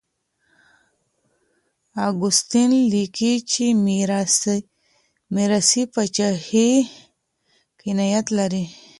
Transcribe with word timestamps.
اګوستين 2.07 2.71
ليکي 2.91 3.33
چي 3.51 3.65
ميراثي 5.35 5.83
پاچاهي 5.93 6.69
حقانيت 6.93 8.27
لري. 8.37 8.63